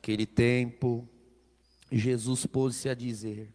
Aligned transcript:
Naquele 0.00 0.24
tempo, 0.24 1.06
Jesus 1.92 2.46
pôs-se 2.46 2.88
a 2.88 2.94
dizer: 2.94 3.52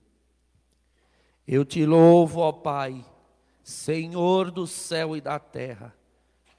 Eu 1.47 1.65
te 1.65 1.83
louvo, 1.87 2.41
ó 2.41 2.51
Pai, 2.51 3.03
Senhor 3.63 4.51
do 4.51 4.67
céu 4.67 5.17
e 5.17 5.21
da 5.21 5.39
terra, 5.39 5.97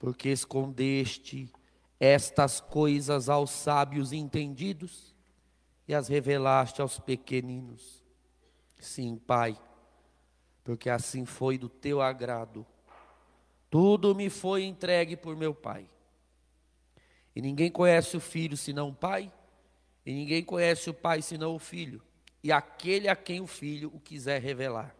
porque 0.00 0.28
escondeste 0.28 1.48
estas 2.00 2.58
coisas 2.58 3.28
aos 3.28 3.50
sábios 3.50 4.12
entendidos 4.12 5.14
e 5.86 5.94
as 5.94 6.08
revelaste 6.08 6.82
aos 6.82 6.98
pequeninos. 6.98 8.02
Sim, 8.80 9.16
Pai, 9.16 9.56
porque 10.64 10.90
assim 10.90 11.24
foi 11.24 11.56
do 11.56 11.68
teu 11.68 12.02
agrado. 12.02 12.66
Tudo 13.70 14.16
me 14.16 14.30
foi 14.30 14.64
entregue 14.64 15.16
por 15.16 15.36
meu 15.36 15.54
Pai. 15.54 15.88
E 17.36 17.40
ninguém 17.40 17.70
conhece 17.70 18.16
o 18.16 18.20
filho 18.20 18.56
senão 18.56 18.88
o 18.88 18.94
Pai, 18.94 19.32
e 20.06 20.12
ninguém 20.14 20.44
conhece 20.44 20.88
o 20.88 20.94
Pai 20.94 21.20
senão 21.20 21.56
o 21.56 21.58
Filho, 21.58 22.00
e 22.40 22.52
aquele 22.52 23.08
a 23.08 23.16
quem 23.16 23.40
o 23.40 23.46
Filho 23.46 23.90
o 23.92 23.98
quiser 23.98 24.40
revelar. 24.40 24.94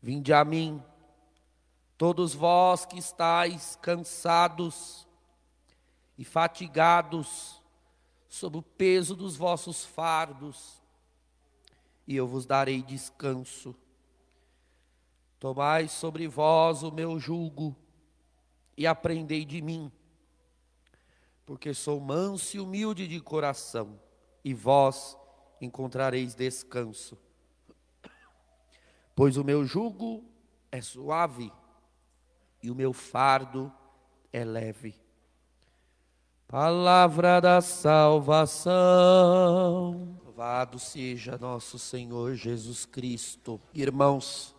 Vinde 0.00 0.32
a 0.32 0.42
mim, 0.42 0.82
todos 1.98 2.32
vós 2.32 2.86
que 2.86 2.98
estáis 2.98 3.76
cansados 3.82 5.06
e 6.16 6.24
fatigados 6.24 7.62
sob 8.26 8.56
o 8.56 8.62
peso 8.62 9.14
dos 9.14 9.36
vossos 9.36 9.84
fardos, 9.84 10.80
e 12.06 12.16
eu 12.16 12.26
vos 12.26 12.46
darei 12.46 12.82
descanso. 12.82 13.76
Tomai 15.38 15.86
sobre 15.86 16.26
vós 16.26 16.82
o 16.82 16.90
meu 16.90 17.18
jugo 17.18 17.76
e 18.74 18.86
aprendei 18.86 19.44
de 19.44 19.60
mim 19.60 19.92
porque 21.50 21.74
sou 21.74 21.98
manso 21.98 22.56
e 22.56 22.60
humilde 22.60 23.08
de 23.08 23.18
coração, 23.18 23.98
e 24.44 24.54
vós 24.54 25.18
encontrareis 25.60 26.32
descanso. 26.32 27.18
Pois 29.16 29.36
o 29.36 29.42
meu 29.42 29.64
jugo 29.64 30.22
é 30.70 30.80
suave 30.80 31.52
e 32.62 32.70
o 32.70 32.74
meu 32.76 32.92
fardo 32.92 33.72
é 34.32 34.44
leve. 34.44 34.94
Palavra 36.46 37.40
da 37.40 37.60
salvação. 37.60 38.70
Louvado 40.24 40.78
seja 40.78 41.36
nosso 41.36 41.80
Senhor 41.80 42.36
Jesus 42.36 42.86
Cristo. 42.86 43.60
Irmãos, 43.74 44.54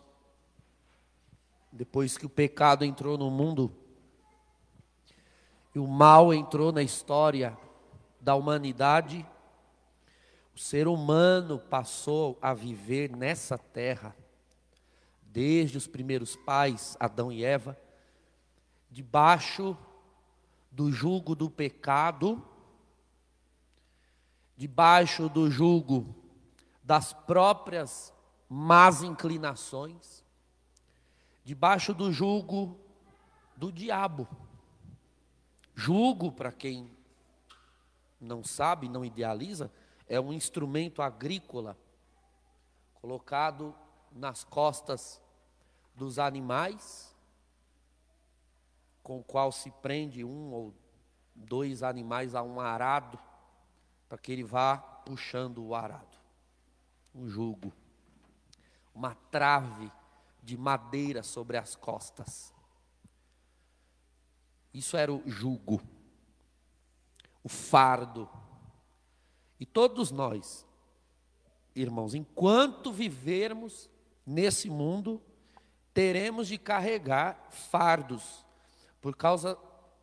depois 1.72 2.18
que 2.18 2.26
o 2.26 2.30
pecado 2.30 2.84
entrou 2.84 3.18
no 3.18 3.32
mundo, 3.32 3.81
e 5.74 5.80
o 5.80 5.88
mal 5.88 6.34
entrou 6.34 6.72
na 6.72 6.84
história 6.84 7.58
da 8.20 8.36
humanidade, 8.36 9.26
o 10.54 10.60
ser 10.60 10.88
humano 10.88 11.60
passou 11.60 12.38
a 12.42 12.54
viver 12.54 13.16
nessa 13.16 13.58
terra, 13.58 14.16
desde 15.24 15.78
os 15.78 15.88
primeiros 15.88 16.36
pais, 16.36 16.98
Adão 17.00 17.32
e 17.32 17.44
Eva, 17.44 17.78
debaixo 18.90 19.78
do 20.70 20.92
jugo 20.92 21.36
do 21.36 21.50
pecado, 21.50 22.46
debaixo 24.58 25.30
do 25.30 25.50
jugo 25.50 26.14
das 26.84 27.14
próprias 27.14 28.14
más 28.50 29.02
inclinações, 29.02 30.24
debaixo 31.46 31.94
do 31.94 32.12
jugo 32.12 32.78
do 33.56 33.72
diabo. 33.72 34.28
Jugo, 35.76 36.32
para 36.32 36.52
quem 36.52 36.90
não 38.20 38.44
sabe, 38.44 38.88
não 38.88 39.04
idealiza, 39.04 39.72
é 40.08 40.20
um 40.20 40.32
instrumento 40.32 41.02
agrícola 41.02 41.78
colocado 42.96 43.76
nas 44.12 44.44
costas 44.44 45.22
dos 45.96 46.20
animais, 46.20 47.16
com 49.02 49.20
o 49.20 49.24
qual 49.24 49.52
se 49.52 49.72
prende 49.72 50.24
um 50.24 50.52
ou 50.52 50.74
dois 51.34 51.82
animais 51.82 52.36
a 52.36 52.44
um 52.44 52.60
arado, 52.60 53.18
para 54.08 54.18
que 54.18 54.32
ele 54.32 54.44
vá 54.44 54.78
puxando 54.78 55.64
o 55.64 55.74
arado. 55.74 56.18
Um 57.16 57.28
jugo, 57.28 57.74
uma 58.94 59.16
trave 59.16 59.92
de 60.44 60.58
madeira 60.58 61.24
sobre 61.24 61.58
as 61.58 61.76
costas. 61.76 62.54
Isso 64.74 64.96
era 64.96 65.12
o 65.12 65.22
jugo, 65.26 65.82
o 67.44 67.50
fardo. 67.50 68.30
E 69.60 69.66
todos 69.66 70.12
nós, 70.12 70.66
irmãos, 71.76 72.14
enquanto 72.14 72.92
vivermos 72.92 73.90
nesse 74.26 74.70
mundo, 74.70 75.22
teremos 75.94 76.48
de 76.48 76.58
carregar 76.58 77.48
fardos, 77.50 78.46
por 79.02 79.16
causa 79.16 79.58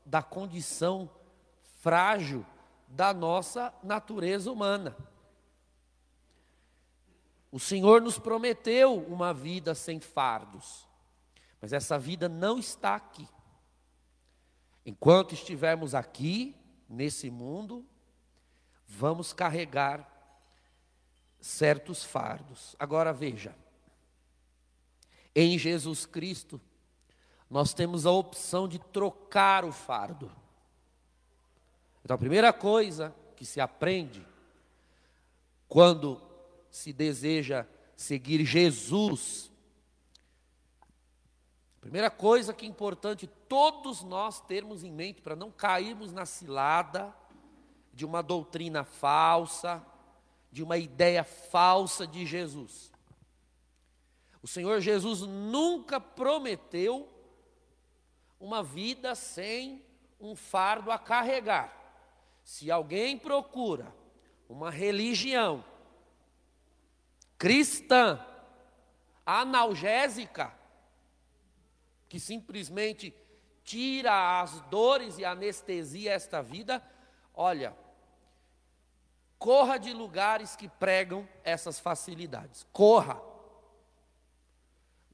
da 0.04 0.22
condição 0.22 1.10
frágil 1.80 2.44
da 2.88 3.12
nossa 3.12 3.72
natureza 3.82 4.50
humana. 4.50 4.96
O 7.50 7.58
Senhor 7.58 8.02
nos 8.02 8.18
prometeu 8.18 8.96
uma 8.96 9.32
vida 9.32 9.74
sem 9.74 10.00
fardos, 10.00 10.86
mas 11.60 11.72
essa 11.72 11.98
vida 11.98 12.28
não 12.28 12.58
está 12.58 12.94
aqui. 12.94 13.26
Enquanto 14.88 15.34
estivermos 15.34 15.94
aqui, 15.94 16.56
nesse 16.88 17.28
mundo, 17.28 17.84
vamos 18.86 19.34
carregar 19.34 20.10
certos 21.38 22.02
fardos. 22.02 22.74
Agora 22.78 23.12
veja, 23.12 23.54
em 25.36 25.58
Jesus 25.58 26.06
Cristo, 26.06 26.58
nós 27.50 27.74
temos 27.74 28.06
a 28.06 28.10
opção 28.10 28.66
de 28.66 28.78
trocar 28.78 29.62
o 29.62 29.72
fardo. 29.72 30.32
Então, 32.02 32.14
a 32.14 32.18
primeira 32.18 32.50
coisa 32.50 33.14
que 33.36 33.44
se 33.44 33.60
aprende 33.60 34.26
quando 35.68 36.18
se 36.70 36.94
deseja 36.94 37.66
seguir 37.94 38.42
Jesus 38.42 39.47
Primeira 41.88 42.10
coisa 42.10 42.52
que 42.52 42.66
é 42.66 42.68
importante 42.68 43.26
todos 43.48 44.02
nós 44.02 44.42
termos 44.42 44.84
em 44.84 44.92
mente 44.92 45.22
para 45.22 45.34
não 45.34 45.50
cairmos 45.50 46.12
na 46.12 46.26
cilada 46.26 47.16
de 47.94 48.04
uma 48.04 48.22
doutrina 48.22 48.84
falsa, 48.84 49.82
de 50.52 50.62
uma 50.62 50.76
ideia 50.76 51.24
falsa 51.24 52.06
de 52.06 52.26
Jesus. 52.26 52.92
O 54.42 54.46
Senhor 54.46 54.82
Jesus 54.82 55.22
nunca 55.22 55.98
prometeu 55.98 57.08
uma 58.38 58.62
vida 58.62 59.14
sem 59.14 59.82
um 60.20 60.36
fardo 60.36 60.90
a 60.90 60.98
carregar. 60.98 61.72
Se 62.44 62.70
alguém 62.70 63.16
procura 63.16 63.90
uma 64.46 64.70
religião 64.70 65.64
cristã, 67.38 68.22
analgésica, 69.24 70.52
que 72.08 72.18
simplesmente 72.18 73.14
tira 73.64 74.40
as 74.40 74.60
dores 74.62 75.18
e 75.18 75.24
anestesia 75.24 76.12
esta 76.12 76.42
vida, 76.42 76.82
olha, 77.34 77.76
corra 79.38 79.78
de 79.78 79.92
lugares 79.92 80.56
que 80.56 80.68
pregam 80.68 81.28
essas 81.44 81.78
facilidades. 81.78 82.66
Corra. 82.72 83.20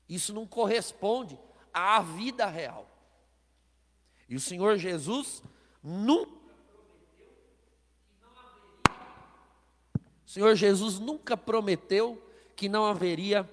Isso 0.09 0.33
não 0.33 0.47
corresponde 0.47 1.39
à 1.73 2.01
vida 2.01 2.47
real. 2.47 2.89
E 4.29 4.37
o 4.37 4.41
Senhor 4.41 4.77
Jesus 4.77 5.43
nunca 5.83 6.45
Senhor 10.35 10.57
Jesus 10.57 10.99
nunca 10.99 11.37
prometeu 11.37 12.21
que 12.57 12.69
não 12.69 12.85
haveria 12.85 13.49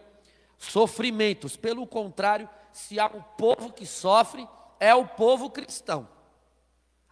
sofrimentos, 0.57 1.55
pelo 1.55 1.85
contrário, 1.85 2.49
se 2.73 2.99
há 2.99 3.07
um 3.07 3.21
povo 3.21 3.71
que 3.71 3.85
sofre, 3.85 4.47
é 4.79 4.93
o 4.95 5.07
povo 5.07 5.49
cristão. 5.49 6.07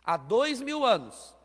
Há 0.03 0.17
dois 0.17 0.61
mil 0.61 0.83
anos, 0.85 1.35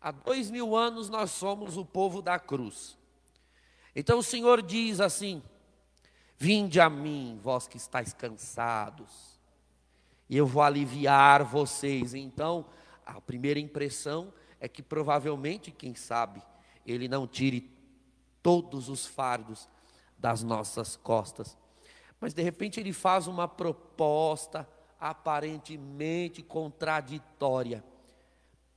há 0.00 0.10
dois 0.10 0.50
mil 0.50 0.76
anos 0.76 1.08
nós 1.08 1.30
somos 1.30 1.76
o 1.76 1.84
povo 1.84 2.22
da 2.22 2.38
cruz. 2.38 2.96
Então 3.94 4.18
o 4.18 4.22
Senhor 4.22 4.62
diz 4.62 5.00
assim: 5.00 5.42
Vinde 6.38 6.80
a 6.80 6.88
mim, 6.88 7.38
vós 7.42 7.66
que 7.68 7.76
estáis 7.76 8.12
cansados, 8.12 9.38
e 10.28 10.36
eu 10.36 10.46
vou 10.46 10.62
aliviar 10.62 11.44
vocês. 11.44 12.14
Então, 12.14 12.66
a 13.04 13.20
primeira 13.20 13.60
impressão 13.60 14.32
é 14.58 14.68
que 14.68 14.82
provavelmente, 14.82 15.70
quem 15.70 15.94
sabe, 15.94 16.42
Ele 16.86 17.08
não 17.08 17.26
tire 17.26 17.70
todos 18.42 18.88
os 18.88 19.06
fardos 19.06 19.68
das 20.18 20.42
nossas 20.42 20.96
costas 20.96 21.56
mas 22.20 22.34
de 22.34 22.42
repente 22.42 22.80
ele 22.80 22.92
faz 22.92 23.26
uma 23.26 23.46
proposta 23.46 24.68
aparentemente 24.98 26.42
contraditória. 26.42 27.84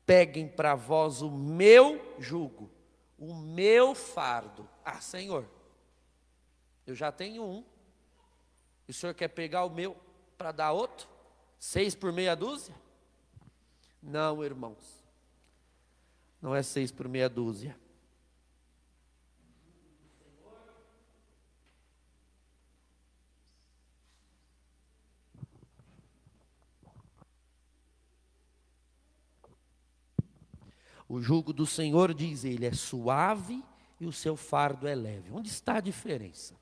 peguem 0.06 0.48
para 0.48 0.74
vós 0.74 1.22
o 1.22 1.30
meu 1.30 2.16
jugo, 2.18 2.72
o 3.18 3.36
meu 3.36 3.94
fardo. 3.94 4.68
Ah, 4.84 5.00
Senhor, 5.00 5.46
eu 6.88 6.96
já 6.96 7.12
tenho 7.12 7.44
um. 7.44 7.64
E 8.88 8.92
o 8.92 8.94
senhor 8.94 9.14
quer 9.14 9.28
pegar 9.28 9.66
o 9.66 9.70
meu 9.70 9.96
para 10.36 10.52
dar 10.52 10.72
outro? 10.72 11.08
Seis 11.60 11.94
por 11.94 12.12
meia 12.12 12.36
dúzia? 12.36 12.74
Não, 14.02 14.44
irmãos. 14.44 15.04
Não 16.42 16.56
é 16.56 16.64
seis 16.64 16.92
por 16.92 17.08
meia 17.08 17.30
dúzia. 17.30 17.78
O 31.10 31.20
jugo 31.20 31.52
do 31.52 31.66
Senhor, 31.66 32.14
diz 32.14 32.46
ele, 32.46 32.68
é 32.68 32.72
suave 32.72 33.64
e 34.00 34.06
o 34.06 34.14
seu 34.14 34.38
fardo 34.38 34.88
é 34.88 34.94
leve. 34.94 35.32
Onde 35.32 35.50
está 35.50 35.78
a 35.78 35.82
diferença 35.82 36.54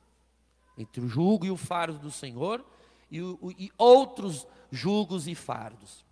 entre 0.78 1.02
o 1.02 1.08
jugo 1.08 1.46
e 1.46 1.52
o 1.52 1.58
fardo 1.58 2.00
do 2.00 2.10
Senhor 2.10 2.66
e, 3.12 3.22
o, 3.22 3.38
e 3.58 3.70
outros 3.78 4.48
jugos 4.72 5.28
e 5.28 5.36
fardos? 5.36 6.06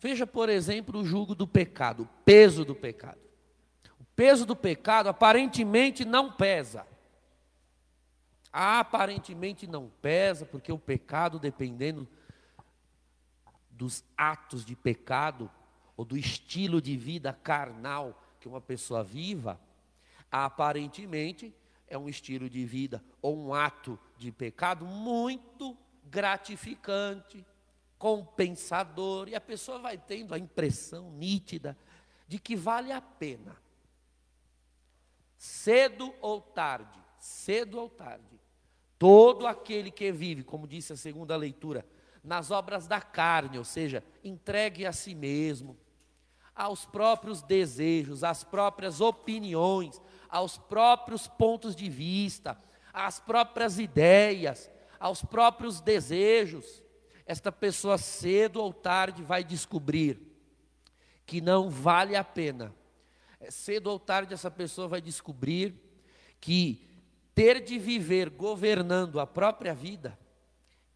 Veja, 0.00 0.26
por 0.26 0.48
exemplo, 0.48 1.00
o 1.00 1.04
jugo 1.04 1.34
do 1.34 1.46
pecado, 1.46 2.04
o 2.04 2.08
peso 2.24 2.64
do 2.64 2.74
pecado. 2.74 3.20
O 4.00 4.04
peso 4.16 4.46
do 4.46 4.56
pecado 4.56 5.10
aparentemente 5.10 6.02
não 6.02 6.32
pesa. 6.32 6.86
Aparentemente 8.50 9.66
não 9.66 9.90
pesa, 10.00 10.46
porque 10.46 10.72
o 10.72 10.78
pecado, 10.78 11.38
dependendo 11.38 12.08
dos 13.70 14.02
atos 14.16 14.64
de 14.64 14.74
pecado, 14.74 15.50
ou 15.96 16.04
do 16.04 16.16
estilo 16.16 16.80
de 16.80 16.96
vida 16.96 17.32
carnal 17.32 18.22
que 18.38 18.48
uma 18.48 18.60
pessoa 18.60 19.02
viva, 19.02 19.60
aparentemente 20.30 21.54
é 21.88 21.96
um 21.96 22.08
estilo 22.08 22.50
de 22.50 22.64
vida 22.64 23.02
ou 23.22 23.38
um 23.38 23.54
ato 23.54 23.98
de 24.18 24.30
pecado 24.30 24.84
muito 24.84 25.76
gratificante, 26.04 27.44
compensador, 27.98 29.28
e 29.28 29.34
a 29.34 29.40
pessoa 29.40 29.78
vai 29.78 29.96
tendo 29.96 30.34
a 30.34 30.38
impressão 30.38 31.10
nítida 31.10 31.76
de 32.28 32.38
que 32.38 32.54
vale 32.54 32.92
a 32.92 33.00
pena. 33.00 33.56
Cedo 35.36 36.14
ou 36.20 36.40
tarde, 36.40 36.98
cedo 37.18 37.78
ou 37.78 37.88
tarde, 37.88 38.40
todo 38.98 39.46
aquele 39.46 39.90
que 39.90 40.10
vive, 40.12 40.42
como 40.42 40.66
disse 40.66 40.92
a 40.92 40.96
segunda 40.96 41.36
leitura, 41.36 41.86
nas 42.22 42.50
obras 42.50 42.86
da 42.86 43.00
carne, 43.00 43.58
ou 43.58 43.64
seja, 43.64 44.02
entregue 44.24 44.84
a 44.84 44.92
si 44.92 45.14
mesmo, 45.14 45.76
aos 46.56 46.86
próprios 46.86 47.42
desejos, 47.42 48.24
às 48.24 48.42
próprias 48.42 49.00
opiniões, 49.00 50.00
aos 50.28 50.56
próprios 50.56 51.28
pontos 51.28 51.76
de 51.76 51.90
vista, 51.90 52.58
às 52.92 53.20
próprias 53.20 53.78
ideias, 53.78 54.70
aos 54.98 55.22
próprios 55.22 55.80
desejos, 55.80 56.82
esta 57.26 57.52
pessoa 57.52 57.98
cedo 57.98 58.62
ou 58.62 58.72
tarde 58.72 59.22
vai 59.22 59.44
descobrir 59.44 60.18
que 61.26 61.40
não 61.40 61.68
vale 61.68 62.16
a 62.16 62.24
pena. 62.24 62.74
É, 63.38 63.50
cedo 63.50 63.88
ou 63.88 63.98
tarde 63.98 64.32
essa 64.32 64.50
pessoa 64.50 64.88
vai 64.88 65.00
descobrir 65.00 65.74
que 66.40 66.86
ter 67.34 67.60
de 67.62 67.78
viver 67.78 68.30
governando 68.30 69.20
a 69.20 69.26
própria 69.26 69.74
vida 69.74 70.18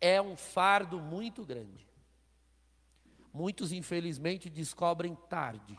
é 0.01 0.23
um 0.23 0.37
fardo 0.37 0.99
muito 0.99 1.45
grande. 1.45 1.90
Muitos, 3.32 3.73
infelizmente, 3.73 4.50
descobrem 4.50 5.15
tarde, 5.29 5.79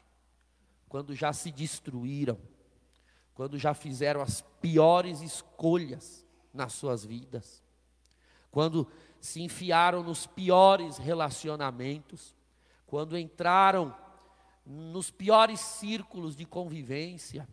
quando 0.88 1.16
já 1.16 1.34
se 1.34 1.52
destruíram, 1.52 2.40
quando 3.34 3.58
já 3.58 3.74
fizeram 3.74 4.22
as 4.22 4.42
piores 4.62 5.22
escolhas 5.22 6.26
nas 6.54 6.74
suas 6.74 7.04
vidas, 7.04 7.64
quando 8.50 8.88
se 9.20 9.42
enfiaram 9.42 10.04
nos 10.04 10.26
piores 10.26 10.98
relacionamentos, 10.98 12.36
quando 12.86 13.18
entraram 13.18 13.96
nos 14.66 15.10
piores 15.10 15.60
círculos 15.60 16.36
de 16.36 16.46
convivência, 16.46 17.48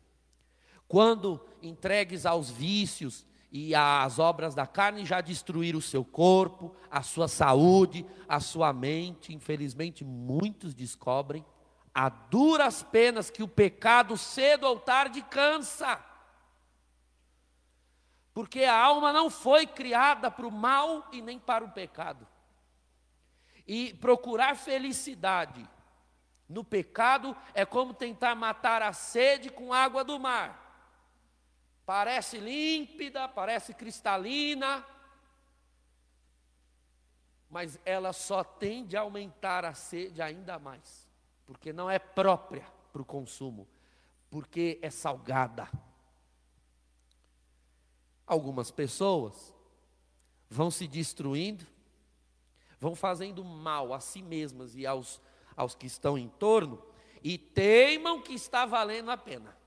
quando 0.87 1.45
entregues 1.63 2.25
aos 2.25 2.51
vícios 2.51 3.27
e 3.51 3.75
as 3.75 4.19
obras 4.19 4.55
da 4.55 4.67
carne 4.67 5.07
já 5.07 5.21
destruíram 5.21 5.79
o 5.79 5.83
seu 5.83 6.05
corpo, 6.05 6.75
a 6.91 7.03
sua 7.03 7.29
saúde, 7.29 8.05
a 8.29 8.41
sua 8.41 8.73
mente. 8.73 9.35
Infelizmente, 9.35 10.05
muitos 10.05 10.75
descobrem 10.75 11.45
a 11.95 12.09
duras 12.11 12.83
penas 12.83 13.31
que 13.31 13.43
o 13.43 13.49
pecado 13.49 14.17
cedo 14.19 14.65
ou 14.65 14.79
tarde 14.79 15.23
cansa. 15.23 16.05
Porque 18.35 18.65
a 18.65 18.77
alma 18.77 19.13
não 19.13 19.31
foi 19.31 19.67
criada 19.67 20.31
para 20.31 20.47
o 20.47 20.53
mal 20.53 21.09
e 21.11 21.23
nem 21.23 21.39
para 21.39 21.65
o 21.65 21.71
pecado. 21.71 22.29
E 23.67 23.95
procurar 23.95 24.57
felicidade 24.57 25.69
no 26.47 26.63
pecado 26.63 27.35
é 27.55 27.65
como 27.65 27.95
tentar 27.95 28.35
matar 28.35 28.83
a 28.83 28.93
sede 28.93 29.51
com 29.51 29.73
água 29.73 30.05
do 30.05 30.19
mar 30.19 30.68
parece 31.89 32.37
límpida, 32.37 33.27
parece 33.27 33.73
cristalina, 33.73 34.85
mas 37.49 37.81
ela 37.83 38.13
só 38.13 38.45
tende 38.45 38.95
a 38.95 39.01
aumentar 39.01 39.65
a 39.65 39.73
sede 39.73 40.21
ainda 40.21 40.59
mais, 40.59 41.09
porque 41.47 41.73
não 41.73 41.89
é 41.89 41.99
própria 41.99 42.71
para 42.93 43.01
o 43.01 43.07
consumo, 43.07 43.67
porque 44.29 44.79
é 44.83 44.91
salgada. 44.91 45.67
Algumas 48.27 48.71
pessoas 48.71 49.55
vão 50.51 50.71
se 50.71 50.87
destruindo, 50.87 51.67
vão 52.79 52.95
fazendo 52.95 53.43
mal 53.43 53.95
a 53.95 54.01
si 54.01 54.21
mesmas 54.21 54.77
e 54.77 54.87
aos, 54.87 55.23
aos 55.57 55.75
que 55.75 55.87
estão 55.87 56.19
em 56.19 56.29
torno, 56.29 56.85
e 57.23 57.39
teimam 57.39 58.21
que 58.21 58.35
está 58.35 58.67
valendo 58.67 59.11
a 59.11 59.17
pena. 59.17 59.58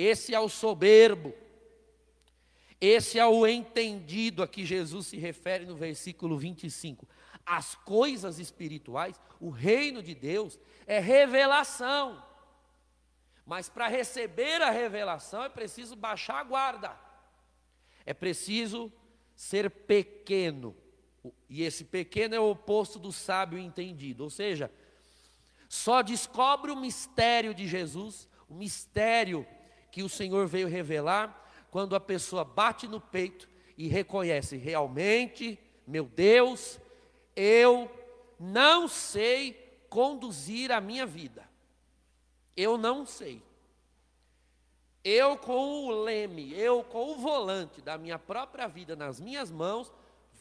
Esse 0.00 0.32
é 0.32 0.38
o 0.38 0.48
soberbo. 0.48 1.34
Esse 2.80 3.18
é 3.18 3.26
o 3.26 3.44
entendido 3.44 4.44
a 4.44 4.46
que 4.46 4.64
Jesus 4.64 5.08
se 5.08 5.16
refere 5.16 5.66
no 5.66 5.74
versículo 5.74 6.38
25. 6.38 7.04
As 7.44 7.74
coisas 7.74 8.38
espirituais, 8.38 9.20
o 9.40 9.50
reino 9.50 10.00
de 10.00 10.14
Deus, 10.14 10.56
é 10.86 11.00
revelação. 11.00 12.24
Mas 13.44 13.68
para 13.68 13.88
receber 13.88 14.62
a 14.62 14.70
revelação 14.70 15.42
é 15.42 15.48
preciso 15.48 15.96
baixar 15.96 16.38
a 16.38 16.44
guarda. 16.44 16.96
É 18.06 18.14
preciso 18.14 18.92
ser 19.34 19.68
pequeno. 19.68 20.76
E 21.48 21.64
esse 21.64 21.84
pequeno 21.84 22.36
é 22.36 22.40
o 22.40 22.50
oposto 22.50 23.00
do 23.00 23.10
sábio 23.10 23.58
entendido. 23.58 24.22
Ou 24.22 24.30
seja, 24.30 24.70
só 25.68 26.02
descobre 26.02 26.70
o 26.70 26.76
mistério 26.76 27.52
de 27.52 27.66
Jesus, 27.66 28.28
o 28.48 28.54
mistério 28.54 29.44
que 29.90 30.02
o 30.02 30.08
Senhor 30.08 30.46
veio 30.46 30.68
revelar 30.68 31.48
quando 31.70 31.94
a 31.94 32.00
pessoa 32.00 32.44
bate 32.44 32.86
no 32.86 33.00
peito 33.00 33.48
e 33.76 33.88
reconhece 33.88 34.56
realmente, 34.56 35.58
meu 35.86 36.04
Deus, 36.04 36.80
eu 37.36 37.90
não 38.38 38.88
sei 38.88 39.52
conduzir 39.88 40.72
a 40.72 40.80
minha 40.80 41.06
vida. 41.06 41.48
Eu 42.56 42.76
não 42.76 43.06
sei. 43.06 43.42
Eu 45.04 45.38
com 45.38 45.86
o 45.86 46.02
leme, 46.02 46.52
eu 46.54 46.82
com 46.82 47.12
o 47.12 47.16
volante 47.16 47.80
da 47.80 47.96
minha 47.96 48.18
própria 48.18 48.66
vida 48.66 48.96
nas 48.96 49.20
minhas 49.20 49.50
mãos, 49.50 49.92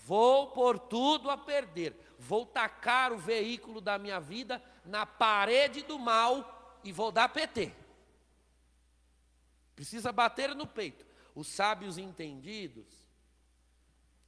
vou 0.05 0.47
por 0.47 0.79
tudo 0.79 1.29
a 1.29 1.37
perder. 1.37 1.95
Vou 2.17 2.45
tacar 2.45 3.13
o 3.13 3.17
veículo 3.17 3.79
da 3.79 3.99
minha 3.99 4.19
vida 4.19 4.61
na 4.83 5.05
parede 5.05 5.83
do 5.83 5.99
mal 5.99 6.79
e 6.83 6.91
vou 6.91 7.11
dar 7.11 7.29
PT. 7.29 7.71
Precisa 9.77 10.11
bater 10.11 10.55
no 10.55 10.65
peito. 10.65 11.05
Os 11.35 11.47
sábios 11.47 11.99
entendidos, 11.99 12.87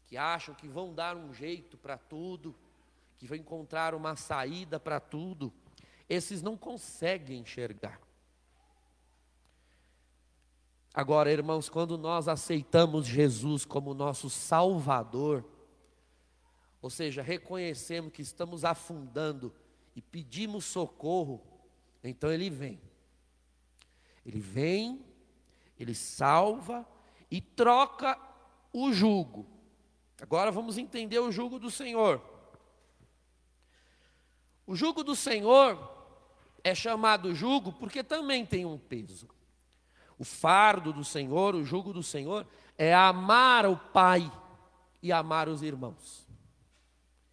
que 0.05 0.15
acham 0.15 0.53
que 0.53 0.67
vão 0.67 0.93
dar 0.93 1.17
um 1.17 1.33
jeito 1.33 1.75
para 1.75 1.97
tudo, 1.97 2.55
que 3.17 3.25
vão 3.25 3.35
encontrar 3.35 3.95
uma 3.95 4.15
saída 4.15 4.79
para 4.79 4.99
tudo, 4.99 5.51
esses 6.07 6.43
não 6.43 6.55
conseguem 6.55 7.39
enxergar. 7.39 7.99
Agora, 10.93 11.31
irmãos, 11.31 11.67
quando 11.67 11.97
nós 11.97 12.27
aceitamos 12.27 13.07
Jesus 13.07 13.65
como 13.65 13.95
nosso 13.95 14.29
Salvador, 14.29 15.43
ou 16.79 16.91
seja, 16.91 17.23
reconhecemos 17.23 18.13
que 18.13 18.21
estamos 18.21 18.63
afundando 18.63 19.51
e 19.95 20.01
pedimos 20.01 20.65
socorro, 20.65 21.41
então 22.03 22.31
Ele 22.31 22.51
vem. 22.51 22.79
Ele 24.23 24.39
vem, 24.39 25.08
Ele 25.79 25.95
salva, 25.95 26.85
e 27.31 27.39
troca 27.39 28.17
o 28.73 28.91
jugo. 28.91 29.45
Agora 30.21 30.51
vamos 30.51 30.77
entender 30.77 31.19
o 31.19 31.31
jugo 31.31 31.59
do 31.59 31.69
Senhor. 31.69 32.21
O 34.65 34.75
jugo 34.75 35.03
do 35.03 35.15
Senhor 35.15 35.97
é 36.63 36.75
chamado 36.75 37.33
jugo 37.33 37.71
porque 37.73 38.03
também 38.03 38.45
tem 38.45 38.65
um 38.65 38.77
peso. 38.77 39.27
O 40.17 40.25
fardo 40.25 40.91
do 40.91 41.03
Senhor, 41.03 41.55
o 41.55 41.63
jugo 41.63 41.93
do 41.93 42.03
Senhor, 42.03 42.45
é 42.77 42.93
amar 42.93 43.65
o 43.65 43.77
Pai 43.77 44.29
e 45.01 45.11
amar 45.11 45.47
os 45.47 45.63
irmãos. 45.63 46.27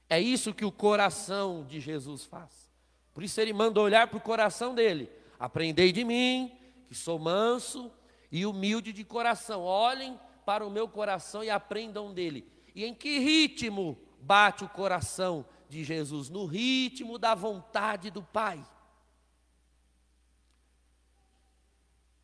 É 0.09 0.21
isso 0.21 0.55
que 0.55 0.65
o 0.65 0.71
coração 0.71 1.65
de 1.65 1.81
Jesus 1.81 2.25
faz. 2.25 2.71
Por 3.13 3.25
isso 3.25 3.41
ele 3.41 3.53
manda 3.53 3.81
olhar 3.81 4.07
para 4.07 4.19
o 4.19 4.21
coração 4.21 4.75
dele. 4.75 5.11
Aprendei 5.39 5.91
de 5.91 6.05
mim, 6.05 6.57
que 6.87 6.95
sou 6.95 7.19
manso 7.19 7.91
e 8.31 8.47
humilde 8.47 8.93
de 8.93 9.05
coração. 9.05 9.63
Olhem 9.63 10.19
para 10.45 10.67
o 10.67 10.71
meu 10.71 10.89
coração 10.89 11.43
e 11.43 11.51
aprendam 11.51 12.13
dele. 12.13 12.47
E 12.75 12.85
em 12.85 12.95
que 12.95 13.19
ritmo 13.19 13.99
bate 14.21 14.65
o 14.65 14.69
coração 14.69 15.47
de 15.69 15.83
Jesus? 15.83 16.29
No 16.29 16.47
ritmo 16.47 17.19
da 17.19 17.35
vontade 17.35 18.11
do 18.11 18.23
Pai. 18.23 18.65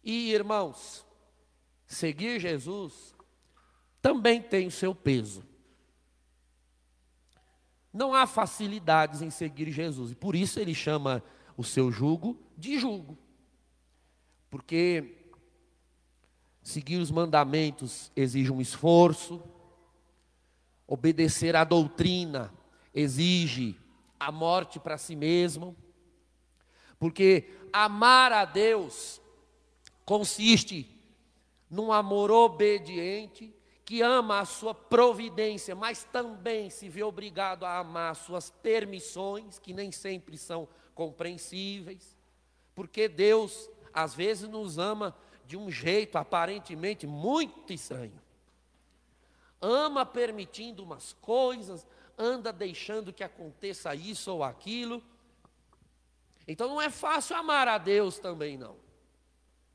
E 0.04 0.32
irmãos, 0.32 1.06
seguir 1.87 2.40
Jesus 2.40 3.14
também 4.00 4.42
tem 4.42 4.66
o 4.66 4.71
seu 4.71 4.94
peso. 4.94 5.44
Não 7.92 8.14
há 8.14 8.26
facilidades 8.26 9.23
em 9.23 9.30
seguir 9.30 9.71
Jesus, 9.71 10.12
e 10.12 10.14
por 10.14 10.35
isso 10.35 10.59
ele 10.59 10.75
chama 10.75 11.23
o 11.56 11.62
seu 11.62 11.92
jugo 11.92 12.40
de 12.56 12.78
jugo. 12.78 13.18
Porque 14.50 15.22
seguir 16.62 16.99
os 16.99 17.11
mandamentos 17.11 18.11
exige 18.14 18.52
um 18.52 18.61
esforço, 18.61 19.42
obedecer 20.87 21.57
à 21.57 21.64
doutrina 21.64 22.52
exige 22.95 23.78
a 24.21 24.31
morte 24.31 24.78
para 24.78 24.99
si 24.99 25.16
mesmo, 25.16 25.76
porque 26.99 27.50
amar 27.73 28.33
a 28.33 28.45
Deus 28.45 29.21
consiste 30.04 30.88
num 31.69 31.90
amor 31.90 32.31
obediente 32.31 33.52
que 33.85 34.00
ama 34.00 34.40
a 34.40 34.45
sua 34.45 34.75
providência, 34.75 35.75
mas 35.75 36.04
também 36.04 36.71
se 36.71 36.88
vê 36.88 37.02
obrigado 37.02 37.64
a 37.64 37.78
amar 37.78 38.14
suas 38.14 38.50
permissões, 38.50 39.59
que 39.59 39.73
nem 39.73 39.90
sempre 39.90 40.38
são 40.38 40.69
compreensíveis, 40.95 42.16
porque 42.75 43.09
Deus 43.09 43.69
às 43.92 44.14
vezes 44.14 44.49
nos 44.49 44.78
ama 44.78 45.16
de 45.52 45.56
um 45.59 45.71
jeito 45.71 46.16
aparentemente 46.16 47.06
muito 47.06 47.75
estranho. 47.75 48.18
Ama 49.61 50.06
permitindo 50.06 50.82
umas 50.82 51.12
coisas, 51.21 51.87
anda 52.16 52.50
deixando 52.50 53.12
que 53.12 53.23
aconteça 53.23 53.94
isso 53.94 54.32
ou 54.32 54.42
aquilo. 54.42 55.04
Então 56.49 56.68
não 56.68 56.80
é 56.80 56.88
fácil 56.88 57.37
amar 57.37 57.68
a 57.68 57.76
Deus 57.76 58.18
também 58.18 58.56
não. 58.56 58.78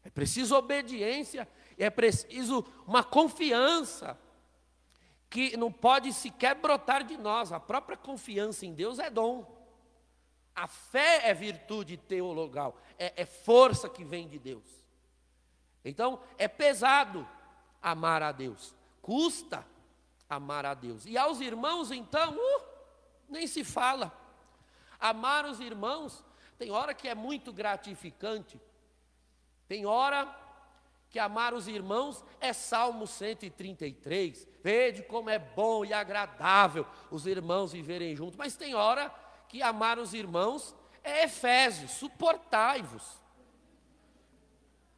É 0.03 0.09
preciso 0.09 0.55
obediência, 0.55 1.47
é 1.77 1.91
preciso 1.91 2.65
uma 2.87 3.03
confiança 3.03 4.19
que 5.29 5.55
não 5.57 5.71
pode 5.71 6.11
sequer 6.11 6.55
brotar 6.55 7.03
de 7.03 7.17
nós. 7.17 7.51
A 7.51 7.59
própria 7.59 7.95
confiança 7.95 8.65
em 8.65 8.73
Deus 8.73 8.97
é 8.97 9.11
dom. 9.11 9.45
A 10.55 10.65
fé 10.65 11.29
é 11.29 11.35
virtude 11.35 11.97
teologal, 11.97 12.81
é, 12.97 13.13
é 13.15 13.25
força 13.27 13.87
que 13.87 14.03
vem 14.03 14.27
de 14.27 14.39
Deus. 14.39 14.86
Então, 15.89 16.19
é 16.37 16.47
pesado 16.47 17.27
amar 17.81 18.21
a 18.21 18.31
Deus, 18.31 18.75
custa 19.01 19.65
amar 20.29 20.65
a 20.65 20.73
Deus. 20.73 21.05
E 21.05 21.17
aos 21.17 21.39
irmãos, 21.39 21.91
então, 21.91 22.35
uh, 22.35 22.61
nem 23.29 23.47
se 23.47 23.63
fala. 23.63 24.11
Amar 24.99 25.45
os 25.45 25.59
irmãos, 25.59 26.23
tem 26.57 26.71
hora 26.71 26.93
que 26.93 27.07
é 27.07 27.15
muito 27.15 27.53
gratificante, 27.53 28.59
tem 29.67 29.85
hora 29.85 30.27
que 31.09 31.19
amar 31.19 31.53
os 31.53 31.67
irmãos 31.67 32.23
é 32.39 32.51
Salmo 32.51 33.07
133. 33.07 34.47
Vede 34.61 35.03
como 35.03 35.29
é 35.29 35.39
bom 35.39 35.85
e 35.85 35.93
agradável 35.93 36.85
os 37.09 37.25
irmãos 37.25 37.71
viverem 37.71 38.15
juntos. 38.15 38.35
Mas 38.35 38.57
tem 38.57 38.75
hora 38.75 39.13
que 39.47 39.61
amar 39.61 39.97
os 39.99 40.13
irmãos 40.13 40.75
é 41.03 41.23
Efésios, 41.23 41.91
suportai-vos. 41.91 43.21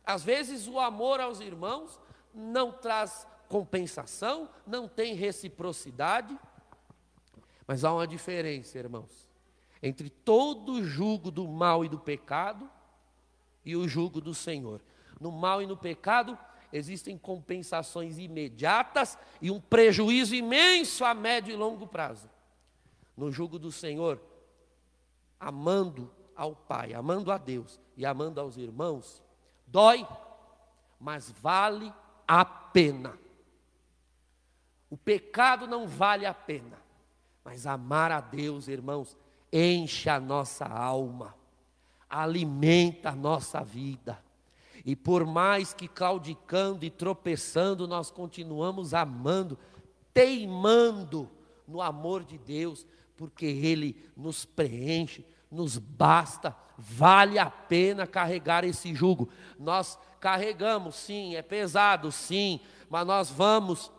Às 0.05 0.23
vezes 0.23 0.67
o 0.67 0.79
amor 0.79 1.19
aos 1.19 1.39
irmãos 1.39 1.99
não 2.33 2.71
traz 2.71 3.27
compensação, 3.47 4.49
não 4.65 4.87
tem 4.87 5.15
reciprocidade. 5.15 6.37
Mas 7.67 7.83
há 7.83 7.93
uma 7.93 8.07
diferença, 8.07 8.77
irmãos, 8.77 9.27
entre 9.81 10.09
todo 10.09 10.73
o 10.73 10.83
jugo 10.83 11.29
do 11.29 11.47
mal 11.47 11.83
e 11.85 11.89
do 11.89 11.99
pecado 11.99 12.69
e 13.65 13.75
o 13.75 13.87
jugo 13.87 14.19
do 14.21 14.33
Senhor. 14.33 14.81
No 15.19 15.31
mal 15.31 15.61
e 15.61 15.67
no 15.67 15.77
pecado 15.77 16.37
existem 16.71 17.17
compensações 17.17 18.17
imediatas 18.17 19.17
e 19.41 19.51
um 19.51 19.59
prejuízo 19.59 20.35
imenso 20.35 21.03
a 21.03 21.13
médio 21.13 21.53
e 21.53 21.55
longo 21.55 21.87
prazo. 21.87 22.29
No 23.17 23.31
jugo 23.31 23.59
do 23.59 23.71
Senhor, 23.71 24.21
amando 25.39 26.11
ao 26.35 26.55
Pai, 26.55 26.93
amando 26.93 27.31
a 27.31 27.37
Deus 27.37 27.79
e 27.97 28.05
amando 28.05 28.39
aos 28.39 28.57
irmãos, 28.57 29.21
dói, 29.71 30.07
mas 30.99 31.31
vale 31.31 31.93
a 32.27 32.43
pena. 32.43 33.17
O 34.89 34.97
pecado 34.97 35.67
não 35.67 35.87
vale 35.87 36.25
a 36.25 36.33
pena, 36.33 36.77
mas 37.43 37.65
amar 37.65 38.11
a 38.11 38.21
Deus, 38.21 38.67
irmãos, 38.67 39.15
enche 39.51 40.09
a 40.09 40.19
nossa 40.19 40.65
alma 40.65 41.39
alimenta 42.09 43.09
a 43.09 43.15
nossa 43.15 43.63
vida. 43.63 44.19
E 44.83 44.95
por 44.95 45.25
mais 45.25 45.73
que 45.73 45.87
claudicando 45.87 46.83
e 46.83 46.89
tropeçando, 46.89 47.87
nós 47.87 48.09
continuamos 48.09 48.93
amando, 48.93 49.59
teimando 50.13 51.29
no 51.67 51.81
amor 51.81 52.23
de 52.23 52.37
Deus, 52.37 52.85
porque 53.15 53.45
Ele 53.45 54.09
nos 54.17 54.45
preenche, 54.45 55.23
nos 55.51 55.77
basta, 55.77 56.55
vale 56.79 57.37
a 57.37 57.47
pena 57.49 58.07
carregar 58.07 58.63
esse 58.63 58.95
jugo. 58.95 59.29
Nós 59.59 59.99
carregamos, 60.19 60.95
sim, 60.95 61.35
é 61.35 61.41
pesado, 61.41 62.11
sim, 62.11 62.59
mas 62.89 63.05
nós 63.05 63.29
vamos, 63.29 63.91